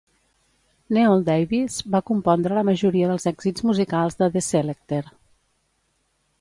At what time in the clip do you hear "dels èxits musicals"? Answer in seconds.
3.13-4.21